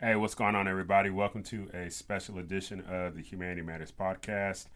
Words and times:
Hey, 0.00 0.16
what's 0.16 0.34
going 0.34 0.56
on, 0.56 0.66
everybody? 0.66 1.08
Welcome 1.08 1.44
to 1.44 1.68
a 1.72 1.88
special 1.88 2.38
edition 2.38 2.80
of 2.80 3.14
the 3.14 3.22
Humanity 3.22 3.62
Matters 3.62 3.92
podcast 3.92 4.66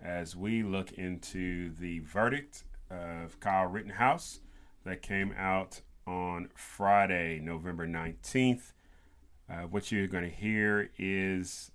as 0.00 0.36
we 0.36 0.62
look 0.62 0.92
into 0.92 1.74
the 1.74 1.98
verdict 1.98 2.62
of 2.88 3.40
Kyle 3.40 3.66
Rittenhouse 3.66 4.38
that 4.84 5.02
came 5.02 5.34
out 5.36 5.80
on 6.06 6.50
Friday, 6.54 7.40
November 7.40 7.84
19th. 7.84 8.72
Uh, 9.50 9.62
what 9.62 9.90
you're 9.90 10.06
going 10.06 10.22
to 10.22 10.30
hear 10.30 10.90
is 10.96 11.72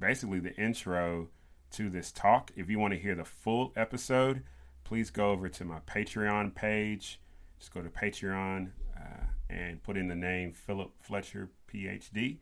basically 0.00 0.40
the 0.40 0.56
intro 0.56 1.28
to 1.70 1.88
this 1.88 2.10
talk. 2.10 2.50
If 2.56 2.68
you 2.68 2.80
want 2.80 2.94
to 2.94 2.98
hear 2.98 3.14
the 3.14 3.24
full 3.24 3.72
episode, 3.76 4.42
please 4.82 5.08
go 5.10 5.30
over 5.30 5.48
to 5.48 5.64
my 5.64 5.78
Patreon 5.86 6.52
page. 6.52 7.20
Just 7.60 7.72
go 7.72 7.80
to 7.80 7.88
Patreon 7.88 8.72
uh, 8.96 9.26
and 9.48 9.80
put 9.84 9.96
in 9.96 10.08
the 10.08 10.16
name 10.16 10.52
Philip 10.52 10.90
Fletcher 10.98 11.48
PhD, 11.74 12.38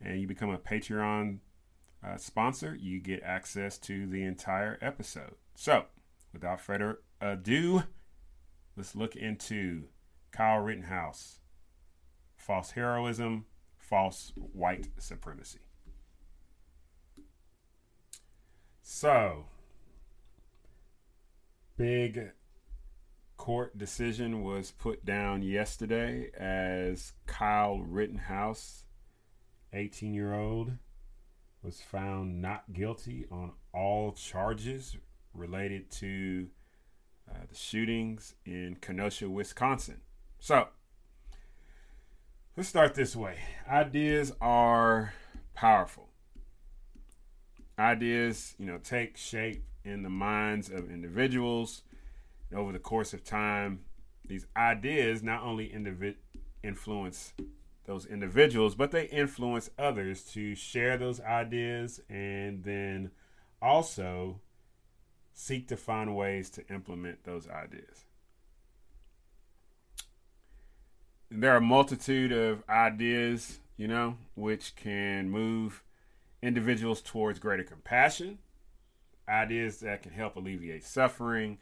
and 0.00 0.20
you 0.20 0.26
become 0.26 0.50
a 0.50 0.58
Patreon 0.58 1.38
uh, 2.04 2.16
sponsor. 2.16 2.76
You 2.78 3.00
get 3.00 3.22
access 3.22 3.78
to 3.78 4.06
the 4.06 4.22
entire 4.22 4.78
episode. 4.82 5.34
So, 5.54 5.86
without 6.32 6.60
further 6.60 7.00
ado, 7.20 7.84
let's 8.76 8.94
look 8.94 9.16
into 9.16 9.84
Kyle 10.30 10.58
Rittenhouse 10.58 11.40
false 12.36 12.72
heroism, 12.72 13.46
false 13.78 14.32
white 14.34 14.88
supremacy. 14.98 15.60
So, 18.82 19.46
big 21.78 22.32
court 23.36 23.76
decision 23.76 24.42
was 24.42 24.70
put 24.70 25.04
down 25.04 25.42
yesterday 25.42 26.30
as 26.38 27.12
Kyle 27.26 27.78
Rittenhouse, 27.78 28.84
18 29.72 30.14
year 30.14 30.34
old, 30.34 30.72
was 31.62 31.80
found 31.80 32.40
not 32.40 32.72
guilty 32.72 33.26
on 33.30 33.52
all 33.72 34.12
charges 34.12 34.96
related 35.32 35.90
to 35.90 36.48
uh, 37.28 37.38
the 37.48 37.54
shootings 37.54 38.34
in 38.44 38.76
Kenosha, 38.80 39.28
Wisconsin. 39.28 40.00
So, 40.38 40.68
let's 42.56 42.68
start 42.68 42.94
this 42.94 43.16
way. 43.16 43.38
Ideas 43.68 44.32
are 44.40 45.14
powerful. 45.54 46.08
Ideas, 47.78 48.54
you 48.58 48.66
know, 48.66 48.78
take 48.78 49.16
shape 49.16 49.64
in 49.84 50.02
the 50.02 50.10
minds 50.10 50.70
of 50.70 50.90
individuals 50.90 51.82
over 52.54 52.72
the 52.72 52.78
course 52.78 53.12
of 53.12 53.24
time, 53.24 53.80
these 54.26 54.46
ideas 54.56 55.22
not 55.22 55.42
only 55.42 55.68
individ- 55.68 56.16
influence 56.62 57.34
those 57.84 58.06
individuals, 58.06 58.74
but 58.74 58.90
they 58.90 59.04
influence 59.06 59.70
others 59.78 60.22
to 60.22 60.54
share 60.54 60.96
those 60.96 61.20
ideas 61.20 62.00
and 62.08 62.64
then 62.64 63.10
also 63.60 64.40
seek 65.34 65.68
to 65.68 65.76
find 65.76 66.16
ways 66.16 66.48
to 66.50 66.66
implement 66.68 67.24
those 67.24 67.48
ideas. 67.48 68.04
There 71.30 71.52
are 71.52 71.56
a 71.56 71.60
multitude 71.60 72.32
of 72.32 72.62
ideas, 72.68 73.58
you 73.76 73.88
know, 73.88 74.16
which 74.34 74.76
can 74.76 75.28
move 75.30 75.82
individuals 76.42 77.02
towards 77.02 77.38
greater 77.38 77.64
compassion, 77.64 78.38
ideas 79.28 79.80
that 79.80 80.02
can 80.02 80.12
help 80.12 80.36
alleviate 80.36 80.84
suffering, 80.84 81.58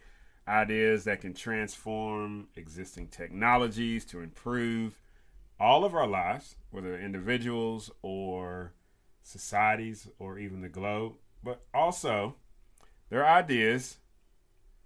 ideas 0.46 1.04
that 1.04 1.20
can 1.20 1.34
transform 1.34 2.48
existing 2.56 3.08
technologies 3.08 4.04
to 4.06 4.20
improve 4.20 4.98
all 5.60 5.84
of 5.84 5.94
our 5.94 6.06
lives, 6.06 6.56
whether 6.70 6.98
individuals 6.98 7.90
or 8.02 8.72
societies 9.22 10.08
or 10.18 10.38
even 10.38 10.60
the 10.60 10.68
globe. 10.68 11.14
But 11.42 11.62
also, 11.72 12.36
there 13.08 13.24
are 13.24 13.38
ideas 13.38 13.98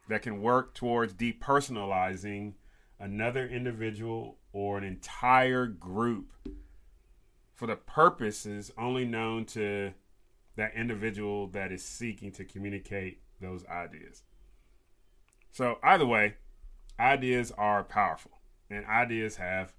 that 0.08 0.22
can 0.22 0.42
work 0.42 0.74
towards 0.74 1.14
depersonalizing 1.14 2.54
another 2.98 3.46
individual 3.46 4.38
or 4.52 4.78
an 4.78 4.84
entire 4.84 5.66
group 5.66 6.32
for 7.54 7.66
the 7.66 7.76
purposes 7.76 8.70
only 8.76 9.04
known 9.04 9.44
to 9.44 9.92
that 10.56 10.74
individual 10.74 11.46
that 11.48 11.72
is 11.72 11.84
seeking 11.84 12.32
to 12.32 12.44
communicate 12.44 13.20
those 13.40 13.64
ideas. 13.66 14.22
So, 15.56 15.78
either 15.82 16.04
way, 16.04 16.34
ideas 17.00 17.50
are 17.56 17.82
powerful, 17.82 18.32
and 18.68 18.84
ideas 18.84 19.36
have 19.36 19.72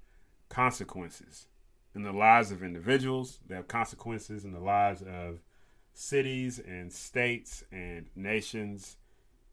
consequences 0.49 1.49
in 1.93 2.01
the 2.01 2.11
lives 2.11 2.49
of 2.49 2.63
individuals, 2.63 3.41
they 3.47 3.53
have 3.53 3.67
consequences 3.67 4.43
in 4.43 4.53
the 4.53 4.59
lives 4.59 5.03
of 5.03 5.37
cities 5.93 6.57
and 6.57 6.91
states 6.91 7.63
and 7.71 8.07
nations. 8.15 8.97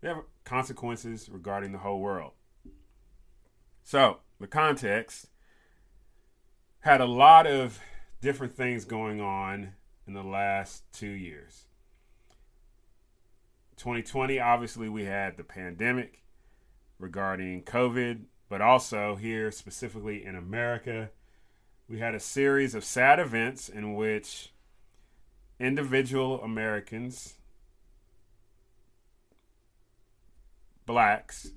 They 0.00 0.08
have 0.08 0.22
consequences 0.44 1.28
regarding 1.28 1.72
the 1.72 1.78
whole 1.80 2.00
world. 2.00 2.32
So, 3.82 4.20
the 4.40 4.46
context 4.46 5.26
had 6.80 7.02
a 7.02 7.06
lot 7.06 7.46
of 7.46 7.78
different 8.22 8.56
things 8.56 8.86
going 8.86 9.20
on 9.20 9.74
in 10.06 10.14
the 10.14 10.22
last 10.22 10.90
two 10.90 11.06
years. 11.06 11.66
2020, 13.84 14.40
obviously, 14.40 14.88
we 14.88 15.04
had 15.04 15.36
the 15.36 15.44
pandemic 15.44 16.22
regarding 16.98 17.62
COVID, 17.64 18.22
but 18.48 18.62
also 18.62 19.14
here, 19.14 19.50
specifically 19.50 20.24
in 20.24 20.34
America, 20.34 21.10
we 21.86 21.98
had 21.98 22.14
a 22.14 22.18
series 22.18 22.74
of 22.74 22.82
sad 22.82 23.20
events 23.20 23.68
in 23.68 23.92
which 23.92 24.54
individual 25.60 26.40
Americans, 26.40 27.34
blacks, 30.86 31.52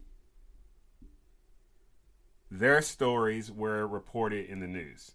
their 2.52 2.82
stories 2.82 3.50
were 3.50 3.88
reported 3.88 4.50
in 4.50 4.60
the 4.60 4.68
news. 4.68 5.14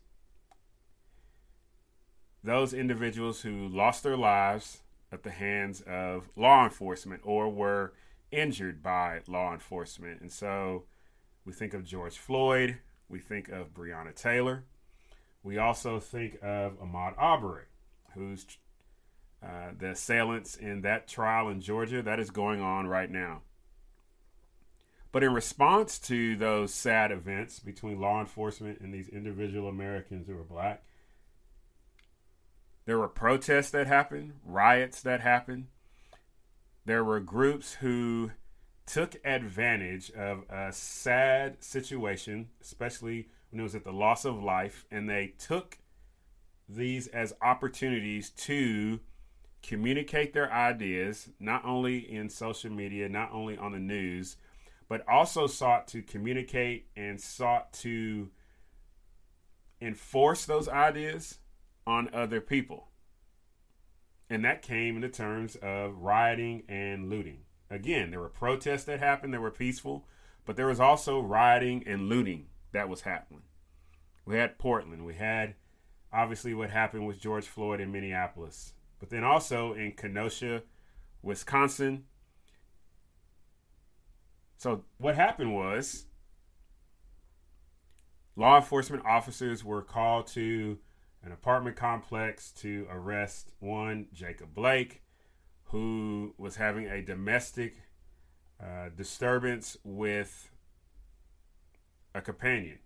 Those 2.42 2.72
individuals 2.72 3.42
who 3.42 3.68
lost 3.68 4.02
their 4.02 4.16
lives 4.16 4.78
at 5.12 5.22
the 5.22 5.30
hands 5.30 5.82
of 5.82 6.28
law 6.34 6.64
enforcement 6.64 7.20
or 7.24 7.48
were 7.50 7.92
injured 8.30 8.82
by 8.82 9.20
law 9.28 9.52
enforcement. 9.52 10.20
And 10.20 10.32
so 10.32 10.84
we 11.44 11.52
think 11.52 11.74
of 11.74 11.84
George 11.84 12.16
Floyd, 12.16 12.78
we 13.08 13.20
think 13.20 13.48
of 13.50 13.74
Breonna 13.74 14.14
Taylor, 14.14 14.64
we 15.42 15.58
also 15.58 16.00
think 16.00 16.38
of 16.42 16.80
Ahmaud 16.80 17.14
Arbery, 17.18 17.66
who's 18.14 18.46
uh, 19.42 19.72
the 19.76 19.90
assailants 19.90 20.56
in 20.56 20.82
that 20.82 21.08
trial 21.08 21.48
in 21.48 21.60
Georgia 21.60 22.00
that 22.02 22.20
is 22.20 22.30
going 22.30 22.60
on 22.60 22.86
right 22.86 23.10
now. 23.10 23.42
But 25.10 25.22
in 25.22 25.34
response 25.34 25.98
to 26.00 26.36
those 26.36 26.72
sad 26.72 27.12
events 27.12 27.58
between 27.58 28.00
law 28.00 28.20
enforcement 28.20 28.80
and 28.80 28.94
these 28.94 29.08
individual 29.08 29.68
Americans 29.68 30.26
who 30.26 30.38
are 30.38 30.44
black, 30.44 30.84
there 32.84 32.98
were 32.98 33.08
protests 33.08 33.70
that 33.70 33.86
happened, 33.86 34.34
riots 34.44 35.02
that 35.02 35.20
happened. 35.20 35.68
There 36.84 37.04
were 37.04 37.20
groups 37.20 37.74
who 37.74 38.32
took 38.86 39.16
advantage 39.24 40.10
of 40.10 40.44
a 40.50 40.72
sad 40.72 41.62
situation, 41.62 42.48
especially 42.60 43.28
when 43.50 43.60
it 43.60 43.62
was 43.62 43.74
at 43.74 43.84
the 43.84 43.92
loss 43.92 44.24
of 44.24 44.42
life, 44.42 44.84
and 44.90 45.08
they 45.08 45.34
took 45.38 45.78
these 46.68 47.06
as 47.08 47.34
opportunities 47.40 48.30
to 48.30 48.98
communicate 49.62 50.32
their 50.32 50.52
ideas, 50.52 51.28
not 51.38 51.64
only 51.64 51.98
in 51.98 52.28
social 52.28 52.70
media, 52.70 53.08
not 53.08 53.30
only 53.32 53.56
on 53.56 53.72
the 53.72 53.78
news, 53.78 54.36
but 54.88 55.08
also 55.08 55.46
sought 55.46 55.86
to 55.88 56.02
communicate 56.02 56.88
and 56.96 57.20
sought 57.20 57.72
to 57.72 58.28
enforce 59.80 60.44
those 60.46 60.68
ideas 60.68 61.38
on 61.86 62.08
other 62.12 62.40
people. 62.40 62.88
And 64.30 64.44
that 64.44 64.62
came 64.62 64.96
in 64.96 65.02
the 65.02 65.08
terms 65.08 65.56
of 65.56 65.98
rioting 65.98 66.62
and 66.68 67.10
looting. 67.10 67.40
Again, 67.70 68.10
there 68.10 68.20
were 68.20 68.28
protests 68.28 68.84
that 68.84 68.98
happened 68.98 69.34
that 69.34 69.40
were 69.40 69.50
peaceful, 69.50 70.06
but 70.44 70.56
there 70.56 70.66
was 70.66 70.80
also 70.80 71.20
rioting 71.20 71.82
and 71.86 72.08
looting 72.08 72.46
that 72.72 72.88
was 72.88 73.02
happening. 73.02 73.42
We 74.24 74.36
had 74.36 74.58
Portland. 74.58 75.04
We 75.04 75.14
had 75.14 75.54
obviously 76.12 76.54
what 76.54 76.70
happened 76.70 77.06
with 77.06 77.20
George 77.20 77.46
Floyd 77.46 77.80
in 77.80 77.92
Minneapolis, 77.92 78.74
but 79.00 79.10
then 79.10 79.24
also 79.24 79.72
in 79.72 79.92
Kenosha, 79.92 80.62
Wisconsin. 81.22 82.04
So, 84.58 84.84
what 84.98 85.16
happened 85.16 85.54
was 85.54 86.06
law 88.36 88.56
enforcement 88.56 89.04
officers 89.04 89.64
were 89.64 89.82
called 89.82 90.26
to 90.28 90.78
an 91.24 91.32
apartment 91.32 91.76
complex 91.76 92.50
to 92.50 92.86
arrest 92.90 93.52
one 93.60 94.08
Jacob 94.12 94.54
Blake, 94.54 95.02
who 95.64 96.34
was 96.36 96.56
having 96.56 96.86
a 96.86 97.00
domestic 97.00 97.74
uh, 98.60 98.88
disturbance 98.96 99.76
with 99.84 100.50
a 102.14 102.20
companion. 102.20 102.78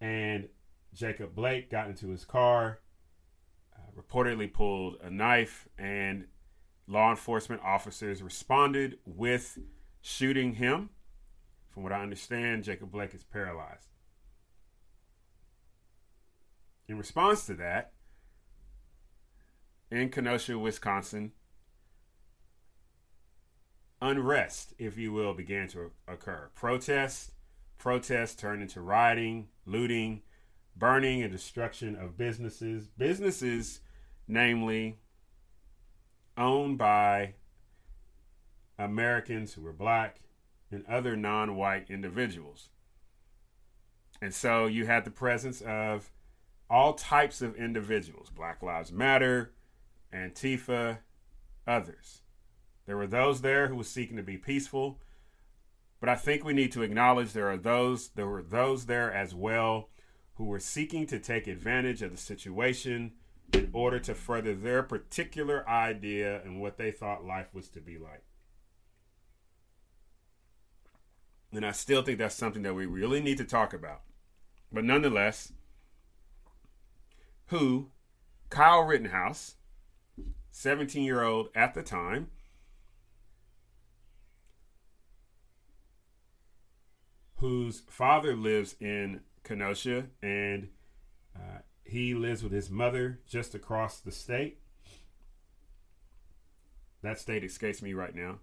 And 0.00 0.48
Jacob 0.94 1.34
Blake 1.34 1.70
got 1.70 1.88
into 1.88 2.08
his 2.08 2.24
car, 2.24 2.80
uh, 3.74 4.00
reportedly 4.00 4.52
pulled 4.52 4.96
a 5.02 5.10
knife, 5.10 5.68
and 5.78 6.26
law 6.86 7.10
enforcement 7.10 7.62
officers 7.64 8.22
responded 8.22 8.98
with 9.04 9.58
shooting 10.00 10.54
him. 10.54 10.90
From 11.70 11.82
what 11.82 11.92
I 11.92 12.02
understand, 12.02 12.64
Jacob 12.64 12.90
Blake 12.90 13.14
is 13.14 13.22
paralyzed. 13.24 13.88
In 16.88 16.96
response 16.96 17.44
to 17.46 17.54
that, 17.54 17.92
in 19.90 20.08
Kenosha, 20.08 20.58
Wisconsin, 20.58 21.32
unrest, 24.00 24.72
if 24.78 24.96
you 24.96 25.12
will, 25.12 25.34
began 25.34 25.68
to 25.68 25.90
occur. 26.06 26.48
Protests, 26.54 27.32
protests 27.76 28.34
turned 28.34 28.62
into 28.62 28.80
rioting, 28.80 29.48
looting, 29.66 30.22
burning, 30.76 31.22
and 31.22 31.32
destruction 31.32 31.94
of 31.94 32.16
businesses. 32.16 32.88
Businesses, 32.88 33.80
namely, 34.26 34.98
owned 36.38 36.78
by 36.78 37.34
Americans 38.78 39.54
who 39.54 39.62
were 39.62 39.72
black 39.72 40.20
and 40.70 40.86
other 40.86 41.16
non 41.16 41.56
white 41.56 41.90
individuals. 41.90 42.70
And 44.20 44.34
so 44.34 44.66
you 44.66 44.86
had 44.86 45.04
the 45.04 45.10
presence 45.10 45.60
of 45.60 46.10
all 46.70 46.94
types 46.94 47.42
of 47.42 47.56
individuals 47.56 48.30
Black 48.30 48.62
Lives 48.62 48.92
Matter, 48.92 49.52
Antifa, 50.12 50.98
others. 51.66 52.22
There 52.86 52.96
were 52.96 53.06
those 53.06 53.42
there 53.42 53.68
who 53.68 53.76
were 53.76 53.84
seeking 53.84 54.16
to 54.16 54.22
be 54.22 54.38
peaceful, 54.38 55.00
but 56.00 56.08
I 56.08 56.14
think 56.14 56.44
we 56.44 56.52
need 56.52 56.72
to 56.72 56.82
acknowledge 56.82 57.32
there 57.32 57.50
are 57.50 57.56
those 57.56 58.08
there 58.10 58.26
were 58.26 58.42
those 58.42 58.86
there 58.86 59.12
as 59.12 59.34
well 59.34 59.90
who 60.34 60.44
were 60.44 60.60
seeking 60.60 61.06
to 61.06 61.18
take 61.18 61.46
advantage 61.46 62.00
of 62.00 62.12
the 62.12 62.16
situation 62.16 63.12
in 63.52 63.68
order 63.72 63.98
to 63.98 64.14
further 64.14 64.54
their 64.54 64.82
particular 64.82 65.68
idea 65.68 66.40
and 66.42 66.60
what 66.60 66.76
they 66.76 66.90
thought 66.90 67.24
life 67.24 67.52
was 67.52 67.68
to 67.68 67.80
be 67.80 67.98
like. 67.98 68.22
And 71.52 71.64
I 71.64 71.72
still 71.72 72.02
think 72.02 72.18
that's 72.18 72.34
something 72.34 72.62
that 72.62 72.74
we 72.74 72.86
really 72.86 73.20
need 73.20 73.38
to 73.38 73.44
talk 73.44 73.72
about. 73.72 74.02
But 74.70 74.84
nonetheless, 74.84 75.52
who 77.48 77.90
Kyle 78.50 78.82
Rittenhouse, 78.82 79.56
17 80.50 81.04
year 81.04 81.22
old 81.22 81.48
at 81.54 81.74
the 81.74 81.82
time, 81.82 82.28
whose 87.36 87.82
father 87.88 88.34
lives 88.34 88.74
in 88.80 89.20
Kenosha 89.44 90.06
and 90.22 90.68
uh, 91.36 91.60
he 91.84 92.14
lives 92.14 92.42
with 92.42 92.52
his 92.52 92.70
mother 92.70 93.20
just 93.26 93.54
across 93.54 94.00
the 94.00 94.12
state. 94.12 94.58
That 97.02 97.18
state 97.18 97.44
escapes 97.44 97.80
me 97.80 97.94
right 97.94 98.14
now. 98.14 98.40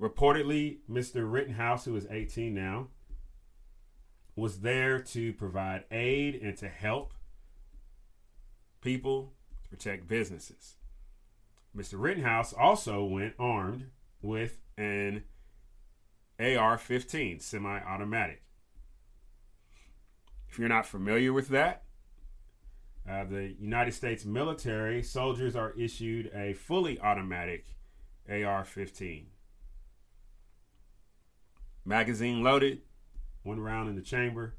Reportedly, 0.00 0.78
Mr. 0.90 1.30
Rittenhouse, 1.30 1.86
who 1.86 1.96
is 1.96 2.06
18 2.10 2.54
now, 2.54 2.88
was 4.36 4.60
there 4.60 5.00
to 5.00 5.32
provide 5.32 5.84
aid 5.90 6.34
and 6.34 6.56
to 6.58 6.68
help 6.68 7.14
people 8.82 9.32
protect 9.68 10.06
businesses. 10.06 10.76
Mr. 11.76 11.94
Rittenhouse 11.94 12.52
also 12.52 13.04
went 13.04 13.34
armed 13.38 13.86
with 14.22 14.58
an 14.76 15.24
AR 16.38 16.78
15 16.78 17.40
semi 17.40 17.80
automatic. 17.80 18.42
If 20.48 20.58
you're 20.58 20.68
not 20.68 20.86
familiar 20.86 21.32
with 21.32 21.48
that, 21.48 21.82
uh, 23.08 23.24
the 23.24 23.54
United 23.58 23.92
States 23.92 24.24
military 24.24 25.02
soldiers 25.02 25.54
are 25.54 25.72
issued 25.72 26.30
a 26.34 26.54
fully 26.54 26.98
automatic 27.00 27.66
AR 28.28 28.64
15. 28.64 29.26
Magazine 31.84 32.42
loaded, 32.42 32.80
one 33.46 33.60
round 33.60 33.88
in 33.88 33.94
the 33.94 34.02
chamber. 34.02 34.54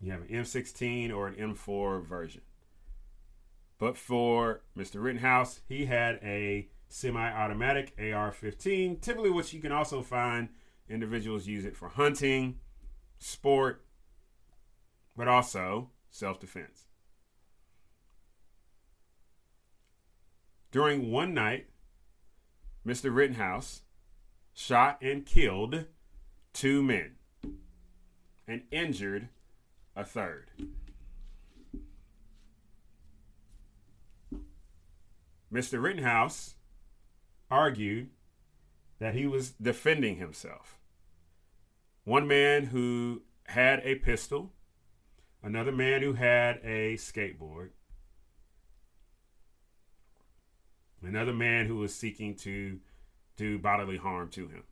You 0.00 0.12
have 0.12 0.22
an 0.22 0.28
M16 0.28 1.14
or 1.14 1.28
an 1.28 1.34
M4 1.34 2.04
version. 2.04 2.42
But 3.78 3.96
for 3.96 4.62
Mr. 4.76 5.02
Rittenhouse, 5.02 5.60
he 5.68 5.86
had 5.86 6.16
a 6.22 6.68
semi-automatic 6.88 7.94
AR-15, 7.98 9.00
typically 9.00 9.30
which 9.30 9.52
you 9.52 9.60
can 9.60 9.72
also 9.72 10.02
find 10.02 10.48
individuals 10.88 11.46
use 11.46 11.64
it 11.64 11.76
for 11.76 11.88
hunting, 11.88 12.58
sport, 13.18 13.84
but 15.16 15.28
also 15.28 15.90
self-defense. 16.10 16.86
During 20.70 21.10
one 21.10 21.34
night, 21.34 21.68
Mr. 22.86 23.14
Rittenhouse 23.14 23.82
shot 24.54 24.98
and 25.00 25.24
killed 25.24 25.84
two 26.58 26.82
men 26.82 27.12
and 28.48 28.62
injured 28.72 29.28
a 29.94 30.04
third. 30.04 30.50
Mr. 35.52 35.80
Rittenhouse 35.80 36.56
argued 37.48 38.10
that 38.98 39.14
he 39.14 39.24
was 39.24 39.50
defending 39.50 40.16
himself. 40.16 40.80
One 42.02 42.26
man 42.26 42.64
who 42.64 43.22
had 43.44 43.80
a 43.84 43.94
pistol, 43.94 44.50
another 45.44 45.70
man 45.70 46.02
who 46.02 46.14
had 46.14 46.56
a 46.64 46.94
skateboard, 46.94 47.70
another 51.00 51.32
man 51.32 51.66
who 51.66 51.76
was 51.76 51.94
seeking 51.94 52.34
to 52.34 52.80
do 53.36 53.60
bodily 53.60 53.96
harm 53.96 54.28
to 54.30 54.48
him. 54.48 54.64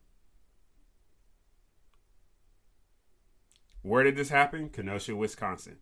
Where 3.87 4.03
did 4.03 4.17
this 4.17 4.27
happen? 4.27 4.67
Kenosha, 4.67 5.15
Wisconsin. 5.15 5.77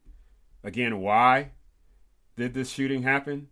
Again, 0.63 0.99
why 0.99 1.51
did 2.35 2.53
this 2.53 2.69
shooting 2.69 3.01
happen? 3.01 3.47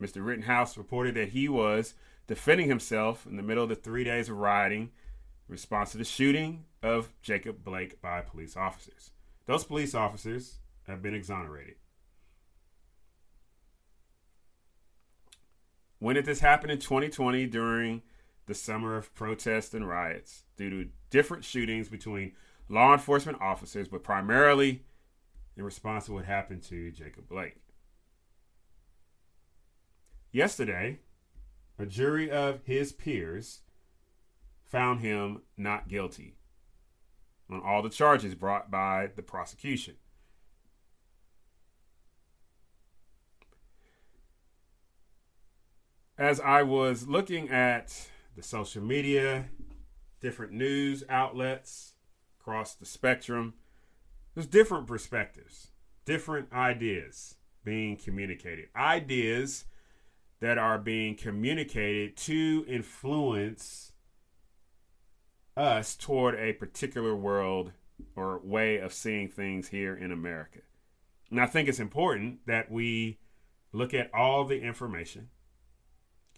Mr. 0.00 0.24
Rittenhouse 0.24 0.76
reported 0.76 1.14
that 1.14 1.30
he 1.30 1.48
was 1.48 1.94
defending 2.26 2.68
himself 2.68 3.26
in 3.26 3.36
the 3.36 3.42
middle 3.42 3.62
of 3.62 3.70
the 3.70 3.74
three 3.74 4.04
days 4.04 4.28
of 4.28 4.36
rioting 4.36 4.82
in 4.82 4.90
response 5.48 5.92
to 5.92 5.98
the 5.98 6.04
shooting 6.04 6.66
of 6.82 7.08
Jacob 7.22 7.64
Blake 7.64 8.02
by 8.02 8.20
police 8.20 8.54
officers. 8.54 9.12
Those 9.46 9.64
police 9.64 9.94
officers 9.94 10.58
have 10.86 11.00
been 11.00 11.14
exonerated. 11.14 11.76
When 16.00 16.16
did 16.16 16.26
this 16.26 16.40
happen 16.40 16.68
in 16.68 16.80
2020 16.80 17.46
during 17.46 18.02
the 18.44 18.54
summer 18.54 18.98
of 18.98 19.14
protests 19.14 19.72
and 19.72 19.88
riots 19.88 20.44
due 20.58 20.68
to 20.68 20.90
different 21.08 21.44
shootings 21.44 21.88
between 21.88 22.32
law 22.68 22.92
enforcement 22.92 23.40
officers, 23.40 23.88
but 23.88 24.02
primarily 24.02 24.84
in 25.56 25.64
response 25.64 26.06
to 26.06 26.12
what 26.12 26.24
happened 26.24 26.62
to 26.64 26.90
Jacob 26.90 27.28
Blake? 27.28 27.56
Yesterday, 30.30 30.98
a 31.78 31.86
jury 31.86 32.30
of 32.30 32.60
his 32.64 32.92
peers 32.92 33.60
found 34.64 35.00
him 35.00 35.42
not 35.56 35.88
guilty 35.88 36.36
on 37.50 37.62
all 37.64 37.82
the 37.82 37.88
charges 37.88 38.34
brought 38.34 38.70
by 38.70 39.08
the 39.16 39.22
prosecution. 39.22 39.94
As 46.18 46.40
I 46.40 46.62
was 46.64 47.06
looking 47.06 47.48
at 47.48 48.08
the 48.36 48.42
social 48.42 48.82
media, 48.82 49.46
different 50.20 50.52
news 50.52 51.04
outlets 51.08 51.94
across 52.48 52.74
the 52.74 52.86
spectrum, 52.86 53.52
there's 54.34 54.46
different 54.46 54.86
perspectives, 54.86 55.68
different 56.06 56.50
ideas 56.50 57.34
being 57.62 57.94
communicated. 57.94 58.68
Ideas 58.74 59.66
that 60.40 60.56
are 60.56 60.78
being 60.78 61.14
communicated 61.14 62.16
to 62.16 62.64
influence 62.66 63.92
us 65.58 65.94
toward 65.94 66.36
a 66.36 66.54
particular 66.54 67.14
world 67.14 67.72
or 68.16 68.40
way 68.42 68.78
of 68.78 68.94
seeing 68.94 69.28
things 69.28 69.68
here 69.68 69.94
in 69.94 70.10
America. 70.10 70.60
And 71.30 71.38
I 71.38 71.44
think 71.44 71.68
it's 71.68 71.80
important 71.80 72.46
that 72.46 72.70
we 72.70 73.18
look 73.72 73.92
at 73.92 74.08
all 74.14 74.46
the 74.46 74.62
information, 74.62 75.28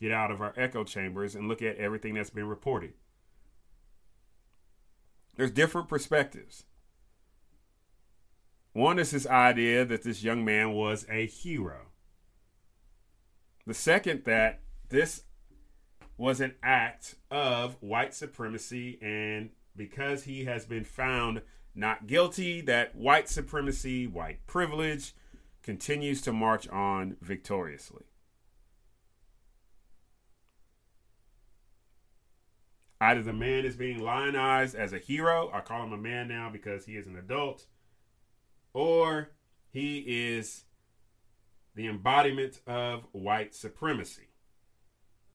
get 0.00 0.10
out 0.10 0.32
of 0.32 0.40
our 0.40 0.54
echo 0.56 0.82
chambers, 0.82 1.36
and 1.36 1.46
look 1.46 1.62
at 1.62 1.76
everything 1.76 2.14
that's 2.14 2.30
been 2.30 2.48
reported. 2.48 2.94
There's 5.36 5.50
different 5.50 5.88
perspectives. 5.88 6.64
One 8.72 8.98
is 8.98 9.10
this 9.10 9.26
idea 9.26 9.84
that 9.84 10.02
this 10.02 10.22
young 10.22 10.44
man 10.44 10.72
was 10.72 11.06
a 11.10 11.26
hero. 11.26 11.86
The 13.66 13.74
second, 13.74 14.24
that 14.24 14.60
this 14.88 15.22
was 16.16 16.40
an 16.40 16.54
act 16.62 17.16
of 17.30 17.76
white 17.80 18.14
supremacy 18.14 18.98
and 19.00 19.50
because 19.76 20.24
he 20.24 20.44
has 20.44 20.66
been 20.66 20.84
found 20.84 21.42
not 21.74 22.06
guilty, 22.06 22.60
that 22.62 22.94
white 22.94 23.28
supremacy, 23.28 24.06
white 24.06 24.46
privilege 24.46 25.14
continues 25.62 26.20
to 26.22 26.32
march 26.32 26.68
on 26.68 27.16
victoriously. 27.20 28.04
Either 33.00 33.22
the 33.22 33.32
man 33.32 33.64
is 33.64 33.76
being 33.76 33.98
lionized 33.98 34.74
as 34.74 34.92
a 34.92 34.98
hero, 34.98 35.50
I 35.52 35.60
call 35.60 35.84
him 35.84 35.92
a 35.92 35.98
man 35.98 36.28
now 36.28 36.50
because 36.50 36.84
he 36.84 36.96
is 36.96 37.06
an 37.06 37.16
adult, 37.16 37.66
or 38.74 39.30
he 39.70 39.98
is 40.06 40.64
the 41.74 41.86
embodiment 41.86 42.60
of 42.66 43.06
white 43.12 43.54
supremacy. 43.54 44.29